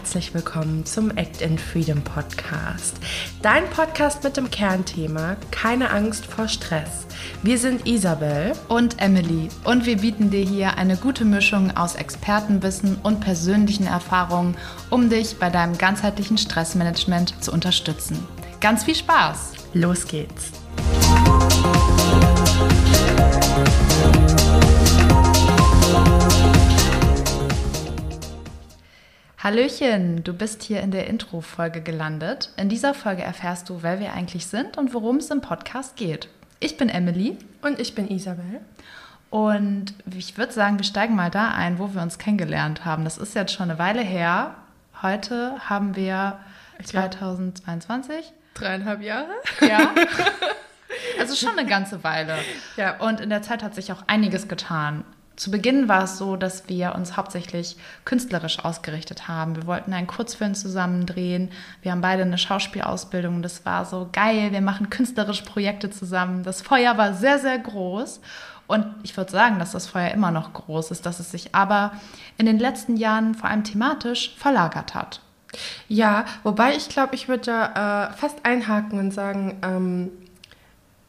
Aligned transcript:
herzlich 0.00 0.32
willkommen 0.32 0.86
zum 0.86 1.14
Act 1.18 1.42
in 1.42 1.58
Freedom 1.58 2.00
Podcast. 2.00 2.96
Dein 3.42 3.68
Podcast 3.68 4.24
mit 4.24 4.34
dem 4.38 4.50
Kernthema 4.50 5.36
Keine 5.50 5.90
Angst 5.90 6.24
vor 6.24 6.48
Stress. 6.48 7.06
Wir 7.42 7.58
sind 7.58 7.86
Isabel 7.86 8.54
und 8.68 8.98
Emily 8.98 9.50
und 9.64 9.84
wir 9.84 9.98
bieten 9.98 10.30
dir 10.30 10.42
hier 10.42 10.78
eine 10.78 10.96
gute 10.96 11.26
Mischung 11.26 11.76
aus 11.76 11.96
Expertenwissen 11.96 12.96
und 13.02 13.20
persönlichen 13.20 13.86
Erfahrungen, 13.86 14.56
um 14.88 15.10
dich 15.10 15.38
bei 15.38 15.50
deinem 15.50 15.76
ganzheitlichen 15.76 16.38
Stressmanagement 16.38 17.44
zu 17.44 17.52
unterstützen. 17.52 18.26
Ganz 18.62 18.84
viel 18.84 18.94
Spaß! 18.94 19.52
Los 19.74 20.06
geht's! 20.06 20.52
Hallöchen, 29.42 30.22
du 30.22 30.34
bist 30.34 30.62
hier 30.62 30.82
in 30.82 30.90
der 30.90 31.06
Intro-Folge 31.06 31.80
gelandet. 31.80 32.50
In 32.58 32.68
dieser 32.68 32.92
Folge 32.92 33.22
erfährst 33.22 33.70
du, 33.70 33.82
wer 33.82 33.98
wir 33.98 34.12
eigentlich 34.12 34.46
sind 34.46 34.76
und 34.76 34.92
worum 34.92 35.16
es 35.16 35.30
im 35.30 35.40
Podcast 35.40 35.96
geht. 35.96 36.28
Ich 36.58 36.76
bin 36.76 36.90
Emily. 36.90 37.38
Und 37.62 37.80
ich 37.80 37.94
bin 37.94 38.10
Isabel. 38.10 38.60
Und 39.30 39.94
ich 40.14 40.36
würde 40.36 40.52
sagen, 40.52 40.76
wir 40.76 40.84
steigen 40.84 41.16
mal 41.16 41.30
da 41.30 41.52
ein, 41.52 41.78
wo 41.78 41.94
wir 41.94 42.02
uns 42.02 42.18
kennengelernt 42.18 42.84
haben. 42.84 43.04
Das 43.04 43.16
ist 43.16 43.34
jetzt 43.34 43.54
schon 43.54 43.70
eine 43.70 43.78
Weile 43.78 44.02
her. 44.02 44.56
Heute 45.00 45.54
haben 45.70 45.96
wir 45.96 46.38
2022. 46.84 48.34
Dreieinhalb 48.52 49.00
Jahre? 49.00 49.32
Ja. 49.62 49.94
Also 51.20 51.36
schon 51.36 51.56
eine 51.56 51.68
ganze 51.68 52.02
Weile. 52.02 52.36
Ja. 52.76 52.96
Und 52.98 53.20
in 53.20 53.30
der 53.30 53.42
Zeit 53.42 53.62
hat 53.62 53.76
sich 53.76 53.92
auch 53.92 54.02
einiges 54.08 54.48
getan. 54.48 55.04
Zu 55.40 55.50
Beginn 55.50 55.88
war 55.88 56.04
es 56.04 56.18
so, 56.18 56.36
dass 56.36 56.68
wir 56.68 56.94
uns 56.94 57.16
hauptsächlich 57.16 57.78
künstlerisch 58.04 58.62
ausgerichtet 58.62 59.26
haben. 59.26 59.56
Wir 59.56 59.66
wollten 59.66 59.94
einen 59.94 60.06
Kurzfilm 60.06 60.54
zusammen 60.54 61.06
drehen. 61.06 61.50
Wir 61.80 61.92
haben 61.92 62.02
beide 62.02 62.24
eine 62.24 62.36
Schauspielausbildung. 62.36 63.40
Das 63.40 63.64
war 63.64 63.86
so 63.86 64.10
geil. 64.12 64.52
Wir 64.52 64.60
machen 64.60 64.90
künstlerische 64.90 65.46
Projekte 65.46 65.88
zusammen. 65.88 66.42
Das 66.42 66.60
Feuer 66.60 66.98
war 66.98 67.14
sehr, 67.14 67.38
sehr 67.38 67.58
groß. 67.58 68.20
Und 68.66 68.84
ich 69.02 69.16
würde 69.16 69.32
sagen, 69.32 69.58
dass 69.58 69.72
das 69.72 69.86
Feuer 69.86 70.10
immer 70.10 70.30
noch 70.30 70.52
groß 70.52 70.90
ist, 70.90 71.06
dass 71.06 71.20
es 71.20 71.30
sich 71.30 71.54
aber 71.54 71.92
in 72.36 72.44
den 72.44 72.58
letzten 72.58 72.98
Jahren 72.98 73.34
vor 73.34 73.48
allem 73.48 73.64
thematisch 73.64 74.34
verlagert 74.36 74.94
hat. 74.94 75.22
Ja, 75.88 76.26
wobei 76.42 76.76
ich 76.76 76.90
glaube, 76.90 77.14
ich 77.14 77.28
würde 77.28 77.44
da 77.46 78.10
äh, 78.10 78.12
fast 78.12 78.44
einhaken 78.44 78.98
und 78.98 79.12
sagen, 79.12 79.56
ähm, 79.62 80.10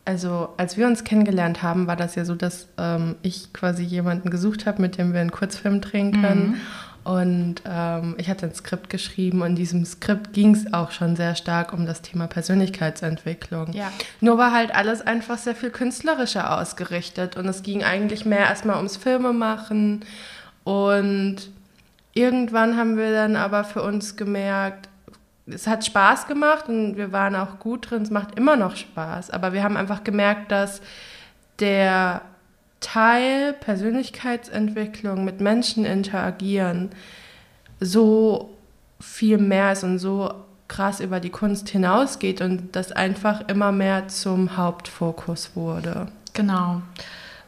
also 0.05 0.49
als 0.57 0.77
wir 0.77 0.87
uns 0.87 1.03
kennengelernt 1.03 1.61
haben, 1.61 1.87
war 1.87 1.95
das 1.95 2.15
ja 2.15 2.25
so, 2.25 2.35
dass 2.35 2.67
ähm, 2.77 3.15
ich 3.21 3.53
quasi 3.53 3.83
jemanden 3.83 4.29
gesucht 4.29 4.65
habe, 4.65 4.81
mit 4.81 4.97
dem 4.97 5.13
wir 5.13 5.21
einen 5.21 5.31
Kurzfilm 5.31 5.81
drehen 5.81 6.21
können. 6.21 6.47
Mhm. 6.49 6.61
Und 7.03 7.55
ähm, 7.65 8.15
ich 8.19 8.29
hatte 8.29 8.45
ein 8.45 8.53
Skript 8.53 8.89
geschrieben 8.89 9.41
und 9.41 9.49
in 9.49 9.55
diesem 9.55 9.85
Skript 9.85 10.33
ging 10.33 10.53
es 10.53 10.71
auch 10.71 10.91
schon 10.91 11.15
sehr 11.15 11.35
stark 11.35 11.73
um 11.73 11.87
das 11.87 12.03
Thema 12.03 12.27
Persönlichkeitsentwicklung. 12.27 13.73
Ja. 13.73 13.91
Nur 14.19 14.37
war 14.37 14.53
halt 14.53 14.75
alles 14.75 15.01
einfach 15.01 15.39
sehr 15.39 15.55
viel 15.55 15.71
künstlerischer 15.71 16.59
ausgerichtet 16.59 17.37
und 17.37 17.47
es 17.47 17.63
ging 17.63 17.83
eigentlich 17.83 18.25
mehr 18.25 18.41
erstmal 18.41 18.77
ums 18.77 18.97
Filmemachen. 18.97 20.05
Und 20.63 21.37
irgendwann 22.13 22.77
haben 22.77 22.97
wir 22.97 23.11
dann 23.11 23.35
aber 23.35 23.63
für 23.63 23.81
uns 23.81 24.15
gemerkt, 24.15 24.87
es 25.53 25.67
hat 25.67 25.85
Spaß 25.85 26.27
gemacht 26.27 26.67
und 26.67 26.97
wir 26.97 27.11
waren 27.11 27.35
auch 27.35 27.59
gut 27.59 27.89
drin, 27.89 28.03
es 28.03 28.09
macht 28.09 28.37
immer 28.37 28.55
noch 28.55 28.75
Spaß. 28.75 29.29
Aber 29.31 29.53
wir 29.53 29.63
haben 29.63 29.77
einfach 29.77 30.03
gemerkt, 30.03 30.51
dass 30.51 30.81
der 31.59 32.21
Teil 32.79 33.53
Persönlichkeitsentwicklung 33.53 35.23
mit 35.23 35.39
Menschen 35.39 35.85
interagieren 35.85 36.89
so 37.79 38.57
viel 38.99 39.37
mehr 39.37 39.71
ist 39.71 39.83
und 39.83 39.99
so 39.99 40.33
krass 40.67 40.99
über 40.99 41.19
die 41.19 41.29
Kunst 41.29 41.69
hinausgeht 41.69 42.41
und 42.41 42.75
das 42.75 42.91
einfach 42.91 43.47
immer 43.49 43.71
mehr 43.71 44.07
zum 44.07 44.55
Hauptfokus 44.57 45.55
wurde. 45.55 46.07
Genau. 46.33 46.81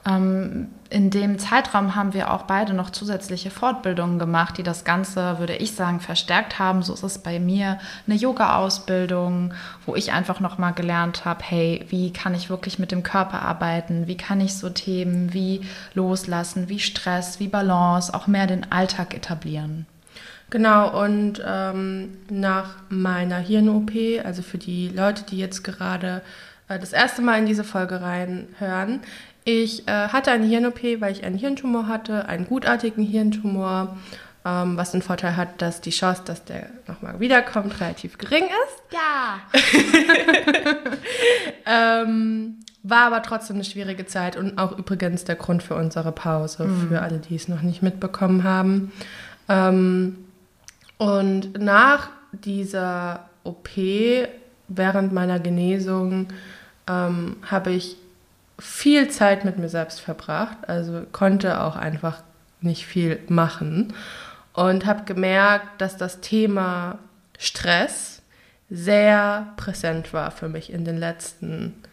Ähm, 0.05 0.67
in 0.93 1.09
dem 1.09 1.39
Zeitraum 1.39 1.95
haben 1.95 2.13
wir 2.13 2.31
auch 2.31 2.43
beide 2.43 2.75
noch 2.75 2.91
zusätzliche 2.91 3.49
Fortbildungen 3.49 4.19
gemacht, 4.19 4.59
die 4.59 4.63
das 4.63 4.85
Ganze, 4.85 5.39
würde 5.39 5.55
ich 5.55 5.71
sagen, 5.71 5.99
verstärkt 5.99 6.59
haben. 6.59 6.83
So 6.83 6.93
ist 6.93 7.01
es 7.01 7.17
bei 7.17 7.39
mir 7.39 7.79
eine 8.05 8.15
Yoga-Ausbildung, 8.15 9.55
wo 9.87 9.95
ich 9.95 10.11
einfach 10.11 10.39
noch 10.39 10.59
mal 10.59 10.69
gelernt 10.69 11.25
habe, 11.25 11.43
hey, 11.43 11.83
wie 11.89 12.13
kann 12.13 12.35
ich 12.35 12.51
wirklich 12.51 12.77
mit 12.77 12.91
dem 12.91 13.01
Körper 13.01 13.41
arbeiten? 13.41 14.05
Wie 14.05 14.17
kann 14.17 14.39
ich 14.39 14.55
so 14.55 14.69
Themen 14.69 15.33
wie 15.33 15.61
Loslassen, 15.95 16.69
wie 16.69 16.79
Stress, 16.79 17.39
wie 17.39 17.47
Balance 17.47 18.13
auch 18.13 18.27
mehr 18.27 18.45
den 18.45 18.71
Alltag 18.71 19.15
etablieren? 19.15 19.87
Genau, 20.51 21.01
und 21.03 21.41
ähm, 21.43 22.17
nach 22.29 22.75
meiner 22.89 23.39
Hirn-OP, 23.39 23.91
also 24.23 24.43
für 24.43 24.59
die 24.59 24.89
Leute, 24.89 25.23
die 25.23 25.39
jetzt 25.39 25.63
gerade 25.63 26.21
äh, 26.67 26.77
das 26.77 26.93
erste 26.93 27.23
Mal 27.23 27.39
in 27.39 27.47
diese 27.47 27.63
Folge 27.63 27.99
reinhören, 28.01 28.99
ich 29.45 29.87
äh, 29.87 30.07
hatte 30.09 30.31
eine 30.31 30.45
Hirn-OP, 30.45 30.81
weil 30.99 31.11
ich 31.11 31.23
einen 31.23 31.37
Hirntumor 31.37 31.87
hatte, 31.87 32.27
einen 32.27 32.47
gutartigen 32.47 33.03
Hirntumor, 33.03 33.97
ähm, 34.45 34.77
was 34.77 34.91
den 34.91 35.01
Vorteil 35.01 35.35
hat, 35.35 35.61
dass 35.61 35.81
die 35.81 35.89
Chance, 35.89 36.23
dass 36.25 36.45
der 36.45 36.69
nochmal 36.87 37.19
wiederkommt, 37.19 37.79
relativ 37.79 38.17
gering 38.17 38.45
ist. 38.45 38.83
Ja. 38.91 39.39
ähm, 42.03 42.59
war 42.83 43.07
aber 43.07 43.21
trotzdem 43.21 43.57
eine 43.57 43.63
schwierige 43.63 44.05
Zeit 44.05 44.35
und 44.35 44.57
auch 44.57 44.77
übrigens 44.77 45.23
der 45.23 45.35
Grund 45.35 45.63
für 45.63 45.75
unsere 45.75 46.11
Pause, 46.11 46.65
mhm. 46.65 46.89
für 46.89 47.01
alle, 47.01 47.19
die 47.19 47.35
es 47.35 47.47
noch 47.47 47.61
nicht 47.61 47.81
mitbekommen 47.81 48.43
haben. 48.43 48.91
Ähm, 49.47 50.17
und 50.97 51.59
nach 51.59 52.09
dieser 52.31 53.29
OP, 53.43 53.69
während 54.67 55.13
meiner 55.13 55.39
Genesung, 55.39 56.27
ähm, 56.87 57.37
habe 57.49 57.71
ich 57.71 57.97
viel 58.63 59.09
Zeit 59.09 59.43
mit 59.43 59.59
mir 59.59 59.67
selbst 59.67 59.99
verbracht, 59.99 60.57
also 60.67 61.01
konnte 61.11 61.61
auch 61.61 61.75
einfach 61.75 62.23
nicht 62.61 62.85
viel 62.85 63.19
machen 63.27 63.93
und 64.53 64.85
habe 64.85 65.03
gemerkt, 65.03 65.81
dass 65.81 65.97
das 65.97 66.21
Thema 66.21 66.97
Stress 67.37 68.21
sehr 68.69 69.53
präsent 69.57 70.13
war 70.13 70.31
für 70.31 70.47
mich 70.47 70.71
in 70.71 70.85
den 70.85 70.97
letzten, 70.97 71.83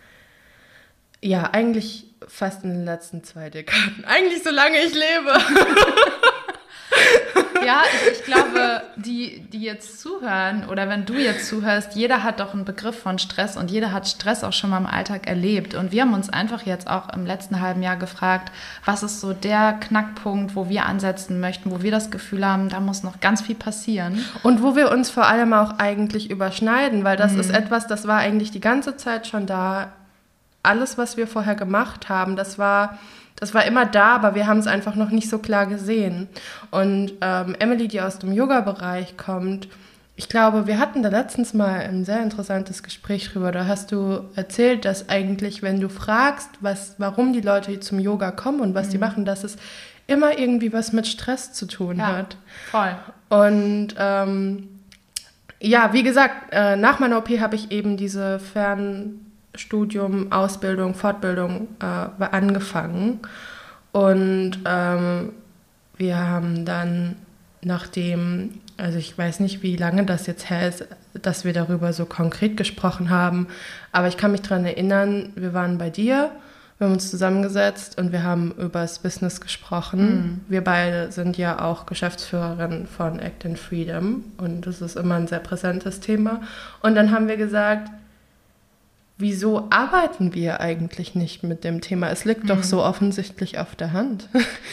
ja, 1.20 1.50
eigentlich 1.50 2.06
fast 2.28 2.62
in 2.62 2.70
den 2.70 2.84
letzten 2.84 3.24
zwei 3.24 3.50
Dekaden. 3.50 4.04
Eigentlich 4.06 4.44
solange 4.44 4.78
ich 4.78 4.94
lebe. 4.94 5.32
Ja, 7.64 7.82
ich, 7.92 8.18
ich, 8.18 8.24
glaube, 8.24 8.82
die, 8.96 9.40
die 9.52 9.62
jetzt 9.62 10.00
zuhören 10.00 10.68
oder 10.68 10.88
wenn 10.88 11.04
du 11.04 11.14
jetzt 11.14 11.48
zuhörst, 11.48 11.94
jeder 11.94 12.22
hat 12.22 12.40
doch 12.40 12.54
einen 12.54 12.64
Begriff 12.64 12.98
von 12.98 13.18
Stress 13.18 13.56
und 13.56 13.70
jeder 13.70 13.92
hat 13.92 14.08
Stress 14.08 14.44
auch 14.44 14.52
schon 14.52 14.70
mal 14.70 14.78
im 14.78 14.86
Alltag 14.86 15.26
erlebt. 15.26 15.74
Und 15.74 15.92
wir 15.92 16.02
haben 16.02 16.14
uns 16.14 16.30
einfach 16.30 16.62
jetzt 16.62 16.88
auch 16.88 17.12
im 17.12 17.26
letzten 17.26 17.60
halben 17.60 17.82
Jahr 17.82 17.96
gefragt, 17.96 18.52
was 18.84 19.02
ist 19.02 19.20
so 19.20 19.32
der 19.32 19.74
Knackpunkt, 19.74 20.56
wo 20.56 20.68
wir 20.68 20.86
ansetzen 20.86 21.40
möchten, 21.40 21.70
wo 21.70 21.82
wir 21.82 21.90
das 21.90 22.10
Gefühl 22.10 22.46
haben, 22.46 22.68
da 22.68 22.80
muss 22.80 23.02
noch 23.02 23.20
ganz 23.20 23.42
viel 23.42 23.56
passieren. 23.56 24.24
Und 24.42 24.62
wo 24.62 24.76
wir 24.76 24.90
uns 24.90 25.10
vor 25.10 25.26
allem 25.26 25.52
auch 25.52 25.78
eigentlich 25.78 26.30
überschneiden, 26.30 27.04
weil 27.04 27.16
das 27.16 27.32
mhm. 27.32 27.40
ist 27.40 27.50
etwas, 27.50 27.86
das 27.86 28.06
war 28.06 28.18
eigentlich 28.18 28.50
die 28.50 28.60
ganze 28.60 28.96
Zeit 28.96 29.26
schon 29.26 29.46
da. 29.46 29.92
Alles, 30.62 30.98
was 30.98 31.16
wir 31.16 31.26
vorher 31.26 31.54
gemacht 31.54 32.10
haben, 32.10 32.36
das 32.36 32.58
war 32.58 32.98
das 33.40 33.54
war 33.54 33.64
immer 33.64 33.86
da, 33.86 34.14
aber 34.14 34.34
wir 34.34 34.46
haben 34.46 34.58
es 34.58 34.66
einfach 34.66 34.94
noch 34.94 35.10
nicht 35.10 35.28
so 35.28 35.38
klar 35.38 35.66
gesehen. 35.66 36.28
Und 36.70 37.12
ähm, 37.20 37.56
Emily, 37.58 37.88
die 37.88 38.00
aus 38.00 38.18
dem 38.18 38.32
Yoga-Bereich 38.32 39.16
kommt, 39.16 39.68
ich 40.16 40.28
glaube, 40.28 40.66
wir 40.66 40.78
hatten 40.78 41.02
da 41.02 41.08
letztens 41.08 41.54
mal 41.54 41.80
ein 41.80 42.04
sehr 42.04 42.22
interessantes 42.22 42.82
Gespräch 42.82 43.30
drüber. 43.30 43.52
Da 43.52 43.66
hast 43.66 43.90
du 43.90 44.28
erzählt, 44.36 44.84
dass 44.84 45.08
eigentlich, 45.08 45.62
wenn 45.62 45.80
du 45.80 45.88
fragst, 45.88 46.50
was, 46.60 46.96
warum 46.98 47.32
die 47.32 47.40
Leute 47.40 47.80
zum 47.80 47.98
Yoga 47.98 48.30
kommen 48.30 48.60
und 48.60 48.74
was 48.74 48.88
mhm. 48.88 48.90
die 48.90 48.98
machen, 48.98 49.24
dass 49.24 49.44
es 49.44 49.56
immer 50.06 50.38
irgendwie 50.38 50.74
was 50.74 50.92
mit 50.92 51.06
Stress 51.06 51.54
zu 51.54 51.66
tun 51.66 51.96
ja, 51.96 52.06
hat. 52.08 52.36
Voll. 52.70 52.94
Und 53.30 53.94
ähm, 53.96 54.68
ja, 55.58 55.94
wie 55.94 56.02
gesagt, 56.02 56.52
äh, 56.52 56.76
nach 56.76 56.98
meiner 56.98 57.16
OP 57.16 57.30
habe 57.40 57.56
ich 57.56 57.70
eben 57.70 57.96
diese 57.96 58.40
Fern 58.40 59.29
Studium, 59.54 60.30
Ausbildung, 60.32 60.94
Fortbildung 60.94 61.68
äh, 61.80 62.24
angefangen. 62.24 63.20
Und 63.92 64.58
ähm, 64.64 65.32
wir 65.96 66.16
haben 66.16 66.64
dann, 66.64 67.16
nachdem, 67.62 68.60
also 68.76 68.98
ich 68.98 69.16
weiß 69.16 69.40
nicht, 69.40 69.62
wie 69.62 69.76
lange 69.76 70.04
das 70.04 70.26
jetzt 70.26 70.48
her 70.48 70.68
ist, 70.68 70.86
dass 71.20 71.44
wir 71.44 71.52
darüber 71.52 71.92
so 71.92 72.06
konkret 72.06 72.56
gesprochen 72.56 73.10
haben, 73.10 73.48
aber 73.92 74.08
ich 74.08 74.16
kann 74.16 74.32
mich 74.32 74.42
daran 74.42 74.64
erinnern, 74.64 75.32
wir 75.34 75.52
waren 75.52 75.76
bei 75.76 75.90
dir, 75.90 76.30
wir 76.78 76.86
haben 76.86 76.94
uns 76.94 77.10
zusammengesetzt 77.10 77.98
und 77.98 78.10
wir 78.10 78.22
haben 78.22 78.52
über 78.52 78.80
das 78.80 79.00
Business 79.00 79.42
gesprochen. 79.42 80.00
Mhm. 80.00 80.40
Wir 80.48 80.64
beide 80.64 81.12
sind 81.12 81.36
ja 81.36 81.60
auch 81.60 81.84
Geschäftsführerin 81.84 82.86
von 82.86 83.18
Act 83.18 83.44
in 83.44 83.56
Freedom 83.56 84.24
und 84.38 84.66
das 84.66 84.80
ist 84.80 84.96
immer 84.96 85.16
ein 85.16 85.26
sehr 85.26 85.40
präsentes 85.40 86.00
Thema. 86.00 86.40
Und 86.80 86.94
dann 86.94 87.10
haben 87.10 87.28
wir 87.28 87.36
gesagt, 87.36 87.90
wieso 89.20 89.68
arbeiten 89.70 90.34
wir 90.34 90.60
eigentlich 90.60 91.14
nicht 91.14 91.42
mit 91.42 91.64
dem 91.64 91.80
Thema? 91.80 92.10
Es 92.10 92.24
liegt 92.24 92.44
mhm. 92.44 92.48
doch 92.48 92.62
so 92.62 92.82
offensichtlich 92.82 93.58
auf 93.58 93.74
der 93.74 93.92
Hand. 93.92 94.28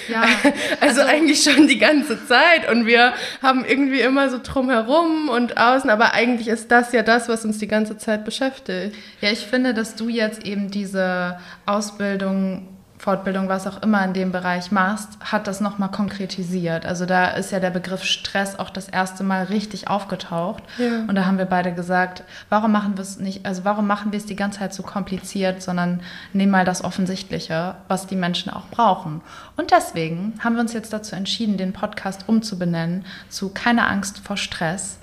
Ja. 0.09 0.21
also, 0.81 0.97
also, 0.97 1.01
eigentlich 1.01 1.43
schon 1.43 1.67
die 1.67 1.77
ganze 1.77 2.25
Zeit 2.27 2.69
und 2.71 2.85
wir 2.85 3.13
haben 3.41 3.65
irgendwie 3.65 4.01
immer 4.01 4.29
so 4.29 4.39
drumherum 4.41 5.29
und 5.29 5.57
außen, 5.57 5.89
aber 5.89 6.13
eigentlich 6.13 6.47
ist 6.47 6.71
das 6.71 6.91
ja 6.91 7.03
das, 7.03 7.29
was 7.29 7.45
uns 7.45 7.57
die 7.57 7.67
ganze 7.67 7.97
Zeit 7.97 8.25
beschäftigt. 8.25 8.95
Ja, 9.21 9.31
ich 9.31 9.45
finde, 9.45 9.73
dass 9.73 9.95
du 9.95 10.09
jetzt 10.09 10.45
eben 10.45 10.71
diese 10.71 11.37
Ausbildung 11.65 12.76
Fortbildung, 12.97 13.47
was 13.47 13.67
auch 13.67 13.83
immer 13.83 14.03
in 14.03 14.13
dem 14.13 14.31
Bereich 14.31 14.71
machst, 14.71 15.19
hat 15.19 15.45
das 15.45 15.61
nochmal 15.61 15.91
konkretisiert. 15.91 16.85
Also 16.85 17.05
da 17.05 17.27
ist 17.27 17.51
ja 17.51 17.59
der 17.59 17.69
Begriff 17.69 18.03
Stress 18.03 18.57
auch 18.57 18.71
das 18.71 18.89
erste 18.89 19.23
Mal 19.23 19.45
richtig 19.45 19.87
aufgetaucht. 19.87 20.63
Ja. 20.79 21.01
Und 21.07 21.13
da 21.13 21.25
haben 21.25 21.37
wir 21.37 21.45
beide 21.45 21.73
gesagt, 21.73 22.23
warum 22.49 22.71
machen 22.71 22.97
wir 22.97 23.03
es 23.03 23.19
nicht, 23.19 23.45
also 23.45 23.65
warum 23.65 23.85
machen 23.85 24.11
wir 24.11 24.17
es 24.17 24.25
die 24.25 24.35
ganze 24.35 24.59
Zeit 24.59 24.73
so 24.73 24.81
kompliziert, 24.81 25.61
sondern 25.61 26.01
nehmen 26.33 26.51
mal 26.51 26.65
das 26.65 26.83
Offensichtliche, 26.83 27.75
was 27.87 28.07
die 28.07 28.15
Menschen 28.15 28.51
auch 28.51 28.67
brauchen. 28.71 29.21
Und 29.57 29.71
deswegen 29.71 30.33
haben 30.43 30.55
wir 30.55 30.61
uns 30.61 30.73
jetzt 30.73 30.91
dazu 30.91 31.15
entschieden, 31.15 31.57
den 31.57 31.73
Podcast 31.73 32.25
umzubenennen 32.27 33.05
zu 33.29 33.49
Keine 33.49 33.87
Angst 33.87 34.19
vor 34.19 34.37
Stress. 34.37 34.97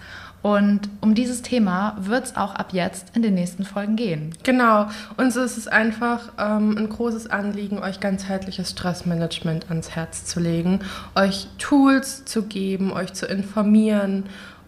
Und 0.44 0.91
um 1.00 1.14
dieses 1.14 1.41
Thema 1.41 1.96
wird 1.99 2.26
es 2.26 2.37
auch 2.37 2.55
ab 2.55 2.75
jetzt 2.75 3.17
in 3.17 3.23
den 3.23 3.32
nächsten 3.32 3.64
Folgen 3.64 3.96
gehen. 3.96 4.35
Genau. 4.43 4.88
Uns 5.17 5.37
ist 5.37 5.56
es 5.56 5.69
einfach 5.69 6.32
ähm, 6.38 6.76
ein 6.76 6.91
großes 6.91 7.31
Anliegen, 7.31 7.79
euch 7.79 7.99
ganzheitliches 7.99 8.73
Stressmanagement 8.73 9.70
ans 9.70 9.93
Herz 9.93 10.26
zu 10.26 10.41
legen, 10.41 10.81
euch 11.14 11.46
Tools 11.56 12.26
zu 12.26 12.43
geben, 12.43 12.93
euch 12.93 13.14
zu 13.14 13.25
informieren 13.25 14.25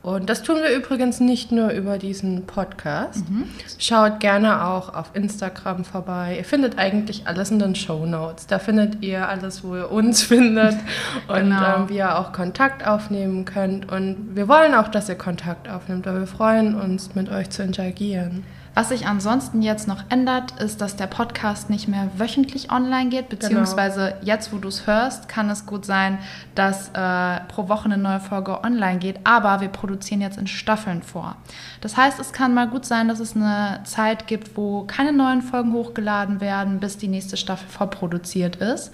und 0.07 0.31
das 0.31 0.45
tun 0.45 0.59
wir 0.63 0.71
übrigens 0.71 1.19
nicht 1.19 1.51
nur 1.51 1.71
über 1.71 1.99
diesen 1.99 2.47
Podcast. 2.47 3.29
Mhm. 3.29 3.49
Schaut 3.77 4.21
gerne 4.21 4.65
auch 4.65 4.95
auf 4.95 5.11
Instagram 5.15 5.85
vorbei. 5.85 6.37
Ihr 6.39 6.45
findet 6.45 6.79
eigentlich 6.79 7.27
alles 7.27 7.51
in 7.51 7.59
den 7.59 7.75
Show 7.75 8.07
Notes. 8.07 8.47
Da 8.47 8.61
findet 8.61 9.03
ihr 9.03 9.29
alles, 9.29 9.65
wo 9.65 9.75
ihr 9.75 9.91
uns 9.91 10.23
findet 10.29 10.77
und 11.27 11.51
genau. 11.51 11.79
ähm, 11.79 11.89
wie 11.89 11.97
ihr 11.97 12.21
auch 12.21 12.33
Kontakt 12.33 12.87
aufnehmen 12.87 13.45
könnt. 13.47 13.91
Und 13.91 14.37
wir 14.37 14.47
wollen 14.47 14.77
auch, 14.77 14.87
dass 14.87 15.09
ihr 15.09 15.17
Kontakt 15.17 15.69
aufnimmt, 15.69 16.07
weil 16.07 16.21
wir 16.21 16.29
freuen 16.29 16.77
uns, 16.81 17.17
mit 17.17 17.29
euch 17.29 17.51
zu 17.51 17.65
interagieren. 17.65 18.45
Was 18.77 18.91
sich 18.91 19.07
ansonsten 19.07 19.63
jetzt 19.63 19.89
noch 19.89 20.05
ändert, 20.11 20.61
ist, 20.61 20.83
dass 20.83 20.97
der 20.97 21.07
Podcast 21.07 21.71
nicht 21.71 21.89
mehr 21.89 22.11
wöchentlich 22.19 22.71
online 22.71 23.09
geht, 23.09 23.31
genau. 23.31 23.41
beziehungsweise 23.41 24.09
genau. 24.09 24.27
jetzt, 24.27 24.53
wo 24.53 24.59
du 24.59 24.69
es 24.69 24.87
hörst, 24.87 25.31
kann 25.31 25.49
es 25.49 25.65
gut 25.65 25.87
sein, 25.87 26.19
dass 26.55 26.91
äh, 26.91 27.41
pro 27.49 27.71
Woche 27.71 27.87
eine 27.87 27.97
neue 27.97 28.21
Folge 28.21 28.63
online 28.63 28.99
geht, 28.99 29.21
aber 29.25 29.63
wir 29.63 29.69
produzieren 29.69 30.21
jetzt 30.21 30.37
in 30.37 30.47
Staffeln 30.47 31.01
vor. 31.01 31.37
Das 31.81 31.97
heißt, 31.97 32.21
es 32.21 32.35
kann 32.35 32.53
mal 32.53 32.69
gut 32.69 32.85
sein, 32.85 33.09
dass 33.09 33.19
es 33.19 33.35
eine 33.35 33.81
Zeit 33.85 34.27
gibt, 34.27 34.59
wo 34.59 34.83
keine 34.83 35.15
neuen 35.15 35.41
Folgen 35.41 35.73
hochgeladen 35.73 36.43
werden, 36.43 36.79
bis 36.79 36.99
die 36.99 37.09
nächste 37.09 37.39
Staffel 37.39 37.71
vorproduziert 37.71 38.57
ist. 38.57 38.93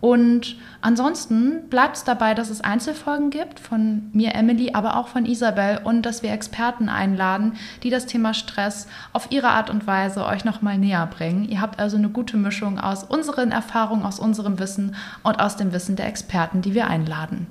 Und 0.00 0.56
ansonsten 0.80 1.68
bleibt 1.70 1.96
es 1.96 2.04
dabei, 2.04 2.34
dass 2.34 2.50
es 2.50 2.60
Einzelfolgen 2.60 3.30
gibt 3.30 3.58
von 3.58 4.10
mir, 4.12 4.34
Emily, 4.34 4.70
aber 4.72 4.96
auch 4.96 5.08
von 5.08 5.26
Isabel 5.26 5.80
und 5.82 6.02
dass 6.02 6.22
wir 6.22 6.32
Experten 6.32 6.88
einladen, 6.88 7.54
die 7.82 7.90
das 7.90 8.06
Thema 8.06 8.32
Stress 8.32 8.86
auf 9.12 9.30
ihre 9.30 9.48
Art 9.48 9.70
und 9.70 9.86
Weise 9.88 10.24
euch 10.24 10.44
nochmal 10.44 10.78
näher 10.78 11.06
bringen. 11.06 11.48
Ihr 11.48 11.60
habt 11.60 11.80
also 11.80 11.96
eine 11.96 12.10
gute 12.10 12.36
Mischung 12.36 12.78
aus 12.78 13.02
unseren 13.02 13.50
Erfahrungen, 13.50 14.04
aus 14.04 14.20
unserem 14.20 14.60
Wissen 14.60 14.94
und 15.24 15.40
aus 15.40 15.56
dem 15.56 15.72
Wissen 15.72 15.96
der 15.96 16.06
Experten, 16.06 16.62
die 16.62 16.74
wir 16.74 16.86
einladen. 16.86 17.48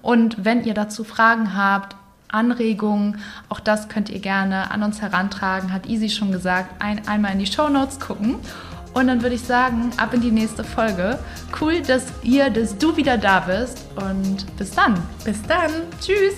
Und 0.00 0.44
wenn 0.44 0.64
ihr 0.64 0.74
dazu 0.74 1.04
Fragen 1.04 1.56
habt, 1.56 1.96
Anregungen, 2.28 3.18
auch 3.48 3.60
das 3.60 3.88
könnt 3.88 4.10
ihr 4.10 4.18
gerne 4.18 4.70
an 4.70 4.82
uns 4.82 5.00
herantragen, 5.00 5.72
hat 5.72 5.86
Easy 5.86 6.08
schon 6.08 6.32
gesagt, 6.32 6.82
ein, 6.82 7.06
einmal 7.06 7.32
in 7.32 7.38
die 7.38 7.46
Show 7.46 7.68
Notes 7.68 8.00
gucken. 8.00 8.36
Und 8.94 9.08
dann 9.08 9.22
würde 9.22 9.34
ich 9.34 9.42
sagen, 9.42 9.90
ab 9.96 10.14
in 10.14 10.20
die 10.20 10.30
nächste 10.30 10.64
Folge. 10.64 11.18
Cool, 11.60 11.82
dass 11.82 12.04
ihr, 12.22 12.48
dass 12.48 12.78
du 12.78 12.96
wieder 12.96 13.18
da 13.18 13.40
bist. 13.40 13.78
Und 13.96 14.56
bis 14.56 14.70
dann. 14.70 14.94
Bis 15.24 15.42
dann. 15.42 15.70
Tschüss. 16.00 16.34